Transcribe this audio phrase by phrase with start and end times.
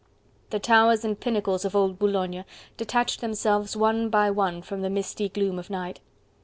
[0.49, 2.43] The towers and pinnacles of old Boulogne
[2.75, 5.99] detached themselves one by one from the misty gloom of night.